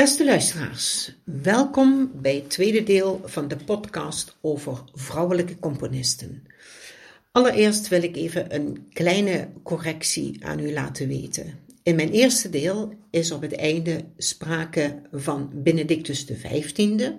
Beste 0.00 0.24
luisteraars, 0.24 1.14
welkom 1.24 2.10
bij 2.14 2.34
het 2.34 2.50
tweede 2.50 2.82
deel 2.82 3.20
van 3.24 3.48
de 3.48 3.56
podcast 3.56 4.36
over 4.40 4.82
vrouwelijke 4.94 5.58
componisten. 5.58 6.46
Allereerst 7.32 7.88
wil 7.88 8.02
ik 8.02 8.16
even 8.16 8.54
een 8.54 8.88
kleine 8.92 9.48
correctie 9.62 10.46
aan 10.46 10.58
u 10.58 10.72
laten 10.72 11.08
weten. 11.08 11.58
In 11.82 11.96
mijn 11.96 12.10
eerste 12.10 12.50
deel 12.50 12.94
is 13.10 13.30
op 13.30 13.42
het 13.42 13.54
einde 13.54 14.04
sprake 14.16 15.02
van 15.12 15.50
Benedictus 15.54 16.24
XV, 16.24 17.10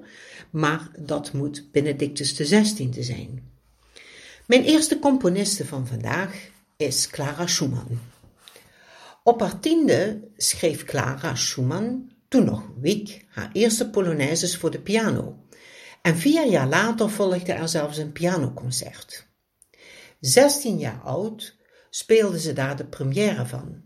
maar 0.50 0.89
dat 1.00 1.34
moet 1.34 1.71
Benedictus 1.71 2.34
XVI 2.34 2.89
zijn. 3.00 3.43
Mijn 4.45 4.63
eerste 4.63 5.00
componiste 5.00 5.66
van 5.66 5.88
vandaag 5.88 6.50
is 6.77 7.07
Clara 7.07 7.48
Schumann. 7.48 8.00
Op 9.23 9.39
haar 9.39 9.59
tiende 9.59 10.21
schreef 10.38 10.84
Clara 10.84 11.36
Schumann, 11.36 12.11
toen 12.32 12.45
nog 12.45 12.63
week, 12.79 13.25
haar 13.29 13.50
eerste 13.54 13.89
polonaises 13.89 14.57
voor 14.57 14.71
de 14.71 14.82
piano. 14.82 15.46
En 16.01 16.18
vier 16.18 16.50
jaar 16.50 16.68
later 16.68 17.10
volgde 17.10 17.54
er 17.54 17.69
zelfs 17.69 17.97
een 17.97 18.11
pianoconcert. 18.11 19.28
Zestien 20.19 20.78
jaar 20.78 21.02
oud 21.04 21.57
speelde 21.89 22.39
ze 22.39 22.54
daar 22.54 22.75
de 22.75 22.86
première 22.86 23.46
van, 23.46 23.82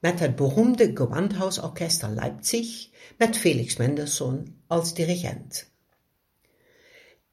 met 0.00 0.20
het 0.20 0.36
beroemde 0.36 0.90
Gewandhausorchester 0.94 2.08
Leipzig 2.08 2.88
met 3.16 3.36
Felix 3.36 3.76
Mendelssohn 3.76 4.62
als 4.66 4.94
dirigent. 4.94 5.70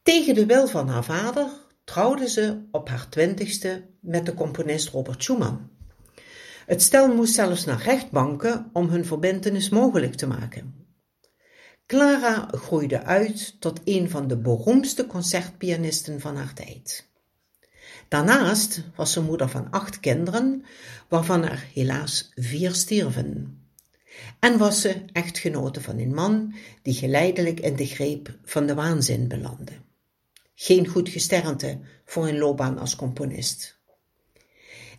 Tegen 0.01 0.35
de 0.35 0.45
wil 0.45 0.67
van 0.67 0.87
haar 0.87 1.03
vader 1.03 1.49
trouwde 1.83 2.29
ze 2.29 2.67
op 2.71 2.89
haar 2.89 3.09
twintigste 3.09 3.87
met 3.99 4.25
de 4.25 4.33
componist 4.33 4.89
Robert 4.89 5.23
Schumann. 5.23 5.69
Het 6.65 6.81
stel 6.81 7.15
moest 7.15 7.33
zelfs 7.33 7.65
naar 7.65 7.81
rechtbanken 7.81 8.69
om 8.73 8.89
hun 8.89 9.05
verbintenis 9.05 9.69
mogelijk 9.69 10.15
te 10.15 10.27
maken. 10.27 10.85
Clara 11.85 12.47
groeide 12.51 13.03
uit 13.03 13.55
tot 13.59 13.81
een 13.83 14.09
van 14.09 14.27
de 14.27 14.37
beroemdste 14.37 15.07
concertpianisten 15.07 16.19
van 16.19 16.35
haar 16.35 16.53
tijd. 16.53 17.09
Daarnaast 18.07 18.83
was 18.95 19.11
ze 19.11 19.21
moeder 19.21 19.49
van 19.49 19.71
acht 19.71 19.99
kinderen, 19.99 20.65
waarvan 21.07 21.43
er 21.43 21.67
helaas 21.73 22.31
vier 22.35 22.73
stierven. 22.73 23.59
En 24.39 24.57
was 24.57 24.81
ze 24.81 25.05
echtgenote 25.11 25.81
van 25.81 25.97
een 25.97 26.13
man 26.13 26.55
die 26.81 26.93
geleidelijk 26.93 27.59
in 27.59 27.75
de 27.75 27.85
greep 27.85 28.37
van 28.43 28.65
de 28.65 28.73
waanzin 28.73 29.27
belandde. 29.27 29.73
Geen 30.55 30.87
goed 30.87 31.09
gesternte 31.09 31.79
voor 32.05 32.27
een 32.27 32.37
loopbaan 32.37 32.77
als 32.77 32.95
componist. 32.95 33.74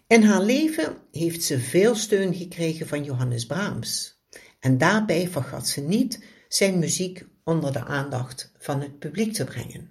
In 0.07 0.23
haar 0.23 0.43
leven 0.43 0.97
heeft 1.12 1.43
ze 1.43 1.59
veel 1.59 1.95
steun 1.95 2.35
gekregen 2.35 2.87
van 2.87 3.05
Johannes 3.05 3.47
Brahms 3.47 4.21
en 4.61 4.79
daarbij 4.79 5.29
vergat 5.29 5.69
ze 5.69 5.81
niet 5.81 6.25
zijn 6.48 6.79
muziek 6.79 7.27
onder 7.45 7.73
de 7.73 7.85
aandacht 7.85 8.53
van 8.59 8.81
het 8.81 8.98
publiek 8.98 9.33
te 9.33 9.45
brengen. 9.45 9.91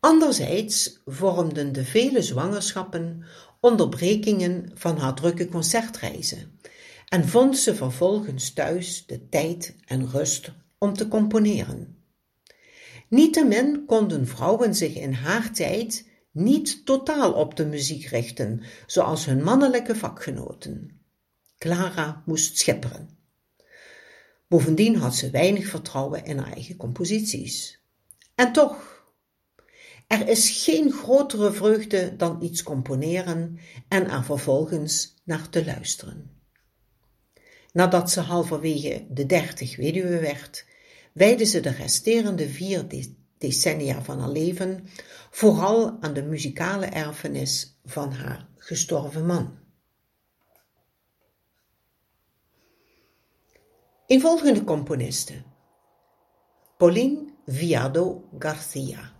Anderzijds 0.00 1.00
vormden 1.04 1.72
de 1.72 1.84
vele 1.84 2.22
zwangerschappen 2.22 3.24
onderbrekingen 3.60 4.70
van 4.74 4.96
haar 4.96 5.14
drukke 5.14 5.48
concertreizen 5.48 6.60
en 7.08 7.28
vond 7.28 7.58
ze 7.58 7.74
vervolgens 7.74 8.52
thuis 8.52 9.06
de 9.06 9.28
tijd 9.28 9.76
en 9.84 10.10
rust 10.10 10.52
om 10.78 10.92
te 10.92 11.08
componeren. 11.08 11.96
Niettemin 13.08 13.84
konden 13.86 14.26
vrouwen 14.26 14.74
zich 14.74 14.94
in 14.94 15.12
haar 15.12 15.52
tijd 15.52 16.10
niet 16.32 16.86
totaal 16.86 17.32
op 17.32 17.56
de 17.56 17.66
muziek 17.66 18.06
richten, 18.06 18.62
zoals 18.86 19.24
hun 19.24 19.42
mannelijke 19.42 19.96
vakgenoten. 19.96 21.00
Clara 21.58 22.22
moest 22.26 22.58
schipperen. 22.58 23.08
Bovendien 24.48 24.96
had 24.96 25.14
ze 25.14 25.30
weinig 25.30 25.66
vertrouwen 25.66 26.24
in 26.24 26.38
haar 26.38 26.52
eigen 26.52 26.76
composities. 26.76 27.80
En 28.34 28.52
toch, 28.52 29.04
er 30.06 30.28
is 30.28 30.62
geen 30.64 30.92
grotere 30.92 31.52
vreugde 31.52 32.16
dan 32.16 32.42
iets 32.42 32.62
componeren 32.62 33.58
en 33.88 34.10
er 34.10 34.24
vervolgens 34.24 35.14
naar 35.24 35.48
te 35.48 35.64
luisteren. 35.64 36.30
Nadat 37.72 38.10
ze 38.10 38.20
halverwege 38.20 39.06
de 39.10 39.26
dertig 39.26 39.76
weduwe 39.76 40.18
werd, 40.18 40.66
wijdde 41.12 41.44
ze 41.44 41.60
de 41.60 41.70
resterende 41.70 42.48
vier 42.48 42.88
decennia 43.42 44.02
van 44.02 44.20
haar 44.20 44.30
leven 44.30 44.86
vooral 45.30 45.96
aan 46.00 46.12
de 46.14 46.22
muzikale 46.22 46.86
erfenis 46.86 47.80
van 47.84 48.12
haar 48.12 48.48
gestorven 48.56 49.26
man. 49.26 49.58
Een 54.06 54.20
volgende 54.20 54.64
componiste, 54.64 55.42
Pauline 56.76 57.24
Viado 57.46 58.28
Garcia. 58.38 59.12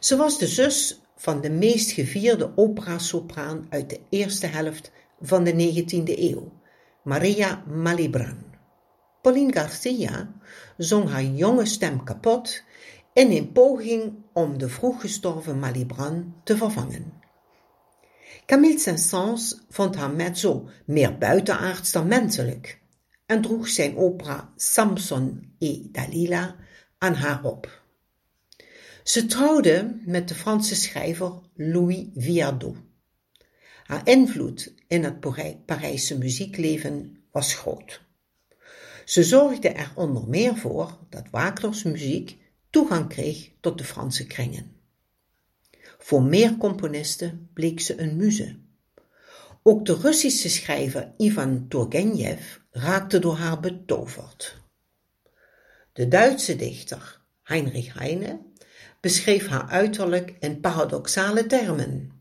Ze 0.00 0.16
was 0.16 0.38
de 0.38 0.46
zus 0.46 1.00
van 1.16 1.40
de 1.40 1.50
meest 1.50 1.90
gevierde 1.90 2.52
opera-sopraan 2.56 3.66
uit 3.68 3.90
de 3.90 4.00
eerste 4.08 4.46
helft 4.46 4.92
van 5.20 5.44
de 5.44 5.52
19e 5.52 6.18
eeuw, 6.18 6.52
Maria 7.02 7.64
Malibran. 7.66 8.50
Pauline 9.22 9.52
Garcia 9.52 10.32
zong 10.76 11.10
haar 11.10 11.24
jonge 11.24 11.66
stem 11.66 12.04
kapot 12.04 12.62
in 13.12 13.30
een 13.30 13.52
poging 13.52 14.14
om 14.32 14.58
de 14.58 14.68
vroeg 14.68 15.00
gestorven 15.00 15.58
Malibran 15.58 16.34
te 16.44 16.56
vervangen. 16.56 17.12
Camille 18.46 18.78
Saint-Saëns 18.78 19.64
vond 19.68 19.96
haar 19.96 20.10
mezzo 20.10 20.68
meer 20.84 21.18
buitenaards 21.18 21.92
dan 21.92 22.06
menselijk 22.06 22.80
en 23.26 23.42
droeg 23.42 23.68
zijn 23.68 23.96
opera 23.96 24.52
Samson 24.56 25.54
et 25.58 25.94
Dalila 25.94 26.56
aan 26.98 27.14
haar 27.14 27.44
op. 27.44 27.82
Ze 29.04 29.26
trouwde 29.26 30.00
met 30.04 30.28
de 30.28 30.34
Franse 30.34 30.74
schrijver 30.74 31.32
Louis 31.54 32.06
Viardot. 32.14 32.76
Haar 33.84 34.08
invloed 34.08 34.74
in 34.86 35.04
het 35.04 35.20
Parijse 35.66 36.18
muziekleven 36.18 37.24
was 37.30 37.54
groot. 37.54 38.00
Ze 39.04 39.24
zorgde 39.24 39.68
er 39.68 39.92
onder 39.94 40.28
meer 40.28 40.56
voor 40.56 40.98
dat 41.08 41.30
Wagners 41.30 41.82
muziek 41.82 42.38
toegang 42.70 43.08
kreeg 43.08 43.50
tot 43.60 43.78
de 43.78 43.84
Franse 43.84 44.26
kringen. 44.26 44.76
Voor 45.98 46.22
meer 46.22 46.56
componisten 46.56 47.50
bleek 47.52 47.80
ze 47.80 48.00
een 48.00 48.16
muze. 48.16 48.56
Ook 49.62 49.86
de 49.86 49.94
Russische 49.94 50.48
schrijver 50.48 51.12
Ivan 51.16 51.68
Turgenev 51.68 52.56
raakte 52.70 53.18
door 53.18 53.36
haar 53.36 53.60
betoverd. 53.60 54.56
De 55.92 56.08
Duitse 56.08 56.56
dichter 56.56 57.20
Heinrich 57.42 57.94
Heine 57.94 58.40
beschreef 59.00 59.46
haar 59.46 59.68
uiterlijk 59.68 60.36
in 60.40 60.60
paradoxale 60.60 61.46
termen. 61.46 62.12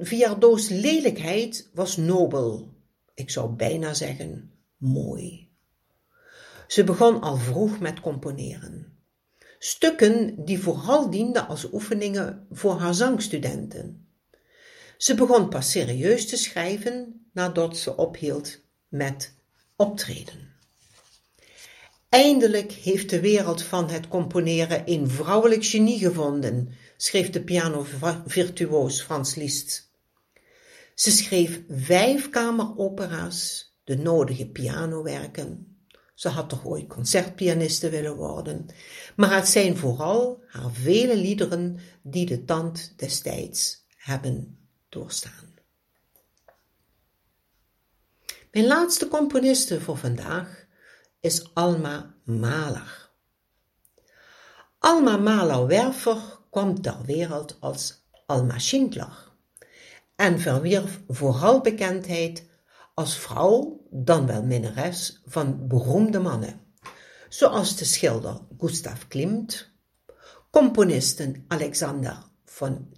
Viardot's 0.00 0.68
lelijkheid 0.68 1.70
was 1.74 1.96
nobel, 1.96 2.74
ik 3.14 3.30
zou 3.30 3.50
bijna 3.50 3.94
zeggen 3.94 4.52
mooi. 4.76 5.49
Ze 6.70 6.84
begon 6.84 7.20
al 7.20 7.36
vroeg 7.36 7.78
met 7.78 8.00
componeren. 8.00 8.98
Stukken 9.58 10.44
die 10.44 10.58
vooral 10.58 11.10
dienden 11.10 11.48
als 11.48 11.72
oefeningen 11.72 12.46
voor 12.50 12.78
haar 12.78 12.94
zangstudenten. 12.94 14.08
Ze 14.96 15.14
begon 15.14 15.48
pas 15.48 15.70
serieus 15.70 16.28
te 16.28 16.36
schrijven 16.36 17.26
nadat 17.32 17.76
ze 17.76 17.96
ophield 17.96 18.60
met 18.88 19.34
optreden. 19.76 20.54
Eindelijk 22.08 22.72
heeft 22.72 23.10
de 23.10 23.20
wereld 23.20 23.62
van 23.62 23.90
het 23.90 24.08
componeren 24.08 24.82
een 24.84 25.08
vrouwelijk 25.08 25.64
genie 25.64 25.98
gevonden, 25.98 26.72
schreef 26.96 27.30
de 27.30 27.42
pianovirtuoos 27.42 29.02
Frans 29.02 29.34
Liszt. 29.34 29.90
Ze 30.94 31.10
schreef 31.10 31.60
vijf 31.68 32.28
kameropera's, 32.28 33.72
de 33.84 33.96
nodige 33.96 34.48
pianowerken, 34.48 35.69
ze 36.20 36.28
had 36.28 36.48
toch 36.48 36.64
ooit 36.64 36.86
concertpianiste 36.86 37.88
willen 37.88 38.16
worden, 38.16 38.66
maar 39.16 39.34
het 39.34 39.48
zijn 39.48 39.76
vooral 39.76 40.42
haar 40.46 40.70
vele 40.70 41.16
liederen 41.16 41.78
die 42.02 42.26
de 42.26 42.44
tand 42.44 42.92
destijds 42.96 43.86
hebben 43.96 44.58
doorstaan. 44.88 45.54
Mijn 48.50 48.66
laatste 48.66 49.08
componiste 49.08 49.80
voor 49.80 49.96
vandaag 49.96 50.66
is 51.20 51.50
Alma 51.54 52.14
Mahler. 52.24 53.10
Alma 54.78 55.16
Mahler-Werfer 55.16 56.38
kwam 56.50 56.82
ter 56.82 57.04
wereld 57.04 57.56
als 57.60 58.04
Alma 58.26 58.58
Schindler 58.58 59.32
en 60.16 60.40
verwierf 60.40 61.00
vooral 61.08 61.60
bekendheid 61.60 62.49
als 62.94 63.18
vrouw, 63.18 63.86
dan 63.90 64.26
wel 64.26 64.44
minnares, 64.44 65.20
van 65.24 65.68
beroemde 65.68 66.18
mannen, 66.18 66.60
zoals 67.28 67.76
de 67.76 67.84
schilder 67.84 68.40
Gustav 68.58 69.08
Klimt, 69.08 69.72
componisten 70.50 71.44
Alexander 71.48 72.30
von 72.44 72.94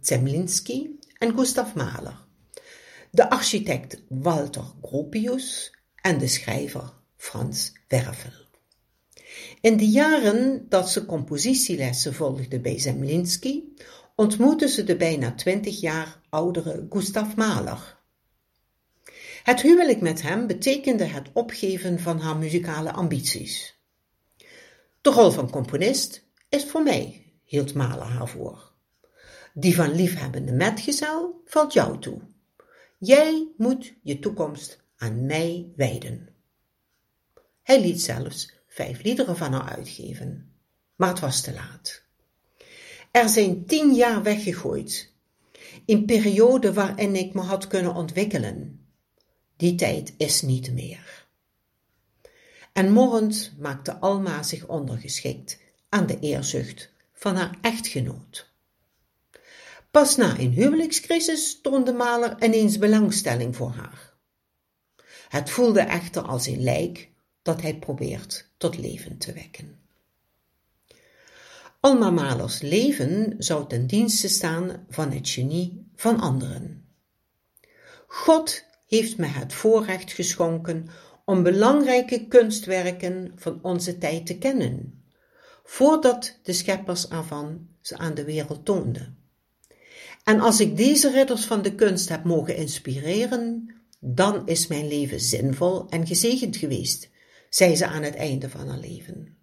Zemlinsky 0.00 0.90
en 1.18 1.34
Gustav 1.36 1.74
Mahler, 1.74 2.24
de 3.10 3.30
architect 3.30 4.02
Walter 4.08 4.64
Gropius 4.82 5.74
en 5.94 6.18
de 6.18 6.26
schrijver 6.26 6.92
Frans 7.16 7.72
Werfel. 7.88 8.44
In 9.60 9.76
de 9.76 9.88
jaren 9.88 10.66
dat 10.68 10.90
ze 10.90 11.06
compositielessen 11.06 12.14
volgde 12.14 12.60
bij 12.60 12.78
Zemlinsky, 12.78 13.62
ontmoette 14.14 14.68
ze 14.68 14.84
de 14.84 14.96
bijna 14.96 15.34
twintig 15.34 15.80
jaar 15.80 16.20
oudere 16.28 16.86
Gustav 16.90 17.34
Mahler. 17.34 17.95
Het 19.46 19.62
huwelijk 19.62 20.00
met 20.00 20.22
hem 20.22 20.46
betekende 20.46 21.04
het 21.04 21.28
opgeven 21.32 22.00
van 22.00 22.18
haar 22.20 22.36
muzikale 22.36 22.92
ambities. 22.92 23.80
De 25.00 25.10
rol 25.10 25.30
van 25.30 25.50
componist 25.50 26.24
is 26.48 26.64
voor 26.64 26.82
mij, 26.82 27.32
hield 27.44 27.74
Mahler 27.74 28.06
haar 28.06 28.28
voor. 28.28 28.72
Die 29.54 29.74
van 29.74 29.94
liefhebbende 29.94 30.52
metgezel 30.52 31.42
valt 31.44 31.72
jou 31.72 31.98
toe. 32.00 32.20
Jij 32.98 33.48
moet 33.56 33.94
je 34.02 34.18
toekomst 34.18 34.80
aan 34.96 35.26
mij 35.26 35.72
wijden. 35.76 36.28
Hij 37.62 37.80
liet 37.80 38.02
zelfs 38.02 38.52
vijf 38.68 39.02
liederen 39.02 39.36
van 39.36 39.52
haar 39.52 39.76
uitgeven, 39.76 40.52
maar 40.96 41.08
het 41.08 41.20
was 41.20 41.40
te 41.40 41.52
laat. 41.52 42.02
Er 43.10 43.28
zijn 43.28 43.66
tien 43.66 43.94
jaar 43.94 44.22
weggegooid, 44.22 45.12
in 45.84 46.04
periode 46.04 46.72
waarin 46.72 47.16
ik 47.16 47.34
me 47.34 47.40
had 47.40 47.66
kunnen 47.66 47.94
ontwikkelen. 47.94 48.80
Die 49.56 49.74
tijd 49.74 50.14
is 50.16 50.42
niet 50.42 50.72
meer. 50.72 51.26
En 52.72 52.92
morrend 52.92 53.52
maakte 53.58 53.96
Alma 53.96 54.42
zich 54.42 54.66
ondergeschikt 54.66 55.58
aan 55.88 56.06
de 56.06 56.18
eerzucht 56.20 56.90
van 57.12 57.36
haar 57.36 57.58
echtgenoot. 57.60 58.48
Pas 59.90 60.16
na 60.16 60.38
een 60.38 60.52
huwelijkscrisis 60.52 61.60
toonde 61.60 61.92
Maler 61.92 62.42
ineens 62.42 62.78
belangstelling 62.78 63.56
voor 63.56 63.70
haar. 63.70 64.14
Het 65.28 65.50
voelde 65.50 65.80
echter 65.80 66.22
als 66.22 66.46
een 66.46 66.62
lijk 66.62 67.08
dat 67.42 67.62
hij 67.62 67.78
probeert 67.78 68.48
tot 68.56 68.78
leven 68.78 69.18
te 69.18 69.32
wekken. 69.32 69.78
Alma 71.80 72.10
Malers 72.10 72.60
leven 72.60 73.34
zou 73.38 73.68
ten 73.68 73.86
dienste 73.86 74.28
staan 74.28 74.86
van 74.88 75.10
het 75.12 75.28
genie 75.28 75.90
van 75.94 76.20
anderen. 76.20 76.84
God 78.06 78.64
heeft 78.96 79.16
me 79.16 79.26
het 79.26 79.52
voorrecht 79.52 80.12
geschonken 80.12 80.88
om 81.24 81.42
belangrijke 81.42 82.26
kunstwerken 82.28 83.32
van 83.36 83.58
onze 83.62 83.98
tijd 83.98 84.26
te 84.26 84.38
kennen, 84.38 85.02
voordat 85.64 86.38
de 86.42 86.52
scheppers 86.52 87.08
ervan 87.08 87.68
ze 87.80 87.96
aan 87.96 88.14
de 88.14 88.24
wereld 88.24 88.64
toonden. 88.64 89.18
En 90.24 90.40
als 90.40 90.60
ik 90.60 90.76
deze 90.76 91.10
ridders 91.10 91.44
van 91.44 91.62
de 91.62 91.74
kunst 91.74 92.08
heb 92.08 92.24
mogen 92.24 92.56
inspireren, 92.56 93.74
dan 94.00 94.46
is 94.46 94.66
mijn 94.66 94.88
leven 94.88 95.20
zinvol 95.20 95.88
en 95.88 96.06
gezegend 96.06 96.56
geweest, 96.56 97.10
zei 97.48 97.76
ze 97.76 97.86
aan 97.86 98.02
het 98.02 98.14
einde 98.14 98.50
van 98.50 98.68
haar 98.68 98.78
leven. 98.78 99.36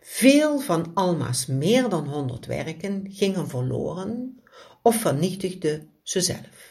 Veel 0.00 0.60
van 0.60 0.90
Alma's 0.94 1.46
meer 1.46 1.88
dan 1.88 2.08
honderd 2.08 2.46
werken 2.46 3.06
gingen 3.10 3.48
verloren 3.48 4.40
of 4.82 4.96
vernietigde 4.96 5.86
ze 6.02 6.20
zelf. 6.20 6.69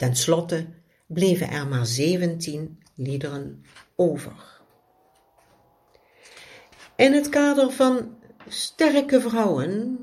Ten 0.00 0.16
slotte 0.16 0.66
bleven 1.06 1.48
er 1.48 1.66
maar 1.66 1.86
zeventien 1.86 2.82
liederen 2.94 3.64
over. 3.96 4.60
In 6.96 7.12
het 7.12 7.28
kader 7.28 7.70
van 7.70 8.18
sterke 8.48 9.20
vrouwen 9.20 9.98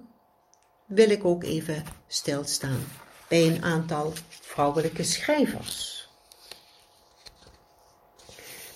wil 0.86 1.10
ik 1.10 1.26
ook 1.26 1.44
even 1.44 1.84
stilstaan 2.08 2.80
bij 3.30 3.48
een 3.48 3.64
aantal 3.64 4.14
vrouwelijke 4.30 5.04
schrijvers. 5.04 6.10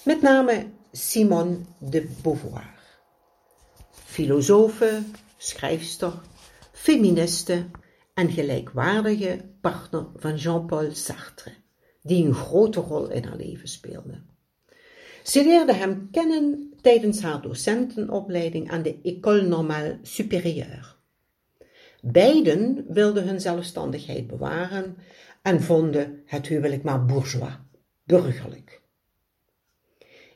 Met 0.04 0.22
name 0.22 0.70
Simone 0.92 1.60
de 1.78 2.16
Beauvoir. 2.22 2.74
Filosofe, 3.92 5.04
schrijfster, 5.38 6.14
feministe 6.72 7.66
en 8.22 8.32
gelijkwaardige 8.32 9.40
partner 9.62 10.06
van 10.16 10.36
Jean-Paul 10.36 10.92
Sartre, 10.92 11.52
die 12.02 12.26
een 12.26 12.34
grote 12.34 12.80
rol 12.80 13.10
in 13.10 13.24
haar 13.24 13.38
leven 13.38 13.68
speelde. 13.68 14.22
Ze 15.24 15.44
leerde 15.44 15.74
hem 15.74 16.08
kennen 16.12 16.74
tijdens 16.82 17.22
haar 17.22 17.42
docentenopleiding 17.42 18.72
aan 18.72 18.82
de 18.82 19.00
École 19.04 19.42
Normale 19.42 20.00
Supérieure. 20.02 20.86
Beiden 22.02 22.86
wilden 22.88 23.28
hun 23.28 23.42
zelfstandigheid 23.42 24.28
bewaren 24.28 24.98
en 25.42 25.62
vonden 25.62 26.22
het 26.26 26.48
huwelijk 26.48 26.84
maar 26.84 27.06
bourgeois, 27.06 27.58
burgerlijk. 28.04 28.82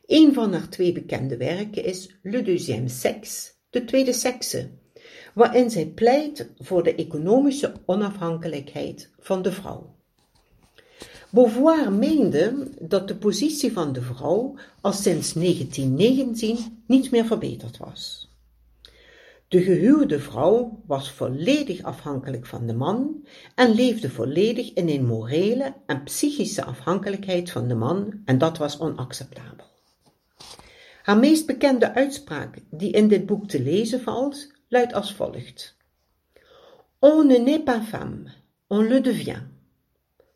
Een 0.06 0.34
van 0.34 0.54
haar 0.54 0.70
twee 0.70 0.92
bekende 0.92 1.38
werken 1.38 1.84
is 1.84 2.16
Le 2.22 2.42
Deuxième 2.42 2.90
Sexe, 2.90 3.52
de 3.70 3.86
tweede 3.86 4.14
sekse, 4.14 4.70
waarin 5.34 5.70
zij 5.70 5.86
pleit 5.86 6.50
voor 6.60 6.84
de 6.84 6.96
economische 6.96 7.74
onafhankelijkheid 7.86 9.10
van 9.20 9.42
de 9.42 9.52
vrouw. 9.52 9.94
Beauvoir 11.30 11.92
meende 11.92 12.68
dat 12.80 13.08
de 13.08 13.16
positie 13.16 13.74
van 13.74 13.94
de 13.94 14.02
vrouw 14.02 14.56
al 14.82 14.92
sinds 14.92 15.34
1919 15.34 16.84
niet 16.88 17.12
meer 17.12 17.26
verbeterd 17.26 17.78
was. 17.78 18.30
De 19.48 19.64
gehuwde 19.64 20.20
vrouw 20.20 20.80
was 20.86 21.12
volledig 21.12 21.84
afhankelijk 21.84 22.46
van 22.46 22.66
de 22.66 22.74
man 22.74 23.26
en 23.56 23.74
leefde 23.74 24.10
volledig 24.10 24.74
in 24.74 24.90
een 24.90 25.06
morele 25.06 25.74
en 25.86 26.04
psychische 26.04 26.64
afhankelijkheid 26.64 27.52
van 27.52 27.68
de 27.68 27.76
man 27.76 28.22
en 28.26 28.38
dat 28.38 28.58
was 28.58 28.80
onacceptabel. 28.80 29.66
Haar 31.02 31.18
meest 31.18 31.46
bekende 31.46 31.94
uitspraak 31.94 32.58
die 32.70 32.92
in 32.92 33.08
dit 33.08 33.26
boek 33.26 33.48
te 33.48 33.62
lezen 33.62 34.02
valt, 34.02 34.52
luidt 34.76 34.94
als 34.94 35.14
volgt. 35.14 35.76
On 37.00 37.28
ne 37.28 37.38
n'est 37.38 37.64
pas 37.64 37.80
femme, 37.80 38.32
on 38.68 38.82
le 38.82 39.02
devient. 39.02 39.44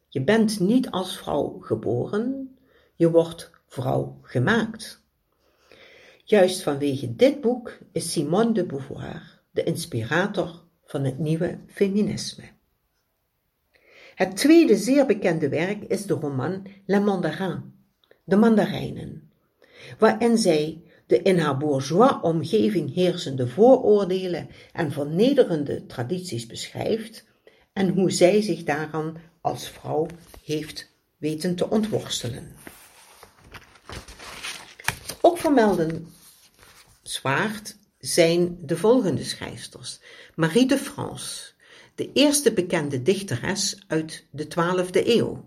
Je 0.09 0.21
bent 0.21 0.59
niet 0.59 0.89
als 0.91 1.18
vrouw 1.18 1.59
geboren, 1.59 2.57
je 2.95 3.09
wordt 3.12 3.51
vrouw 3.68 4.19
gemaakt. 4.21 5.03
Juist 6.24 6.63
vanwege 6.63 7.15
dit 7.15 7.41
boek 7.41 7.77
is 7.91 8.12
Simone 8.12 8.51
de 8.51 8.65
Beauvoir 8.65 9.41
de 9.51 9.63
inspirator 9.63 10.63
van 10.86 11.03
het 11.03 11.18
nieuwe 11.19 11.59
feminisme. 11.68 12.44
Het 14.15 14.36
tweede 14.38 14.77
zeer 14.77 15.06
bekende 15.06 15.50
werk 15.50 15.83
is 15.83 16.06
de 16.06 16.13
roman 16.13 16.68
La 16.86 17.00
Mandarin, 17.00 17.74
de 18.24 18.36
Mandarijnen, 18.36 19.31
waarin 19.98 20.38
zij 20.38 20.84
de 21.10 21.22
in 21.22 21.39
haar 21.39 21.58
bourgeois 21.58 22.22
omgeving 22.22 22.94
heersende 22.94 23.48
vooroordelen 23.48 24.50
en 24.74 24.92
vernederende 24.92 25.86
tradities 25.86 26.46
beschrijft 26.46 27.25
en 27.74 27.89
hoe 27.89 28.12
zij 28.12 28.42
zich 28.42 28.63
daaraan 28.63 29.16
als 29.42 29.68
vrouw 29.68 30.08
heeft 30.44 30.92
weten 31.18 31.56
te 31.56 31.70
ontworstelen. 31.70 32.56
Ook 35.22 35.38
vermelden 35.38 36.08
zwaard 37.01 37.78
zijn 38.00 38.58
de 38.62 38.78
volgende 38.78 39.24
schrijfsters. 39.24 40.00
Marie 40.36 40.68
de 40.68 40.78
France, 40.78 41.51
de 41.96 42.12
eerste 42.13 42.54
bekende 42.54 43.01
dichteres 43.01 43.84
uit 43.88 44.25
de 44.32 44.46
12e 44.46 45.08
eeuw. 45.08 45.46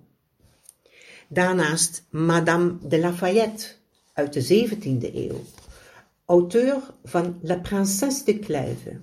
Daarnaast 1.28 2.06
Madame 2.10 2.78
de 2.82 2.98
Lafayette 2.98 3.80
uit 4.12 4.32
de 4.32 4.68
17e 4.68 5.14
eeuw, 5.14 5.40
auteur 6.24 6.94
van 7.04 7.38
La 7.42 7.56
Princesse 7.56 8.24
de 8.24 8.38
Clèves, 8.38 8.96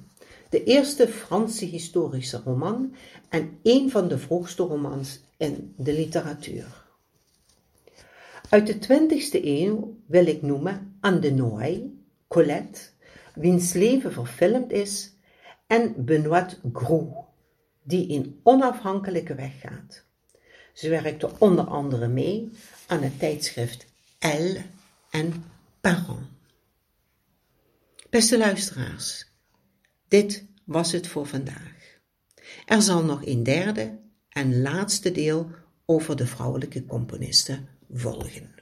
de 0.49 0.63
eerste 0.63 1.07
Franse 1.07 1.65
historische 1.65 2.41
roman 2.45 2.95
en 3.29 3.59
een 3.63 3.91
van 3.91 4.07
de 4.07 4.17
vroegste 4.17 4.63
romans 4.63 5.19
in 5.37 5.73
de 5.77 5.93
literatuur. 5.93 6.87
Uit 8.49 8.67
de 8.67 8.75
20e 8.75 9.43
eeuw 9.43 9.97
wil 10.05 10.25
ik 10.25 10.41
noemen 10.41 10.97
Anne 10.99 11.19
de 11.19 11.31
Noailles, 11.31 11.89
Colette, 12.27 12.79
wiens 13.35 13.73
leven 13.73 14.13
verfilmd 14.13 14.71
is, 14.71 15.13
en 15.67 15.93
Benoît 16.05 16.57
Gros, 16.73 17.07
die 17.83 18.13
een 18.13 18.39
onafhankelijke 18.43 19.35
weg 19.35 19.59
gaat. 19.59 20.03
Ze 20.73 20.89
werkte 20.89 21.29
onder 21.37 21.65
andere 21.65 22.07
mee 22.07 22.49
aan 22.87 23.01
het 23.01 23.19
tijdschrift 23.19 23.85
Elle 24.19 24.61
en 25.09 25.43
Parents. 25.81 26.27
Beste 28.09 28.37
luisteraars, 28.37 29.25
dit 30.07 30.45
was 30.65 30.91
het 30.91 31.07
voor 31.07 31.25
vandaag. 31.25 31.99
Er 32.65 32.81
zal 32.81 33.03
nog 33.03 33.25
een 33.25 33.43
derde 33.43 33.99
en 34.29 34.61
laatste 34.61 35.11
deel 35.11 35.51
over 35.85 36.15
de 36.15 36.27
vrouwelijke 36.27 36.85
componisten 36.85 37.67
volgen. 37.91 38.58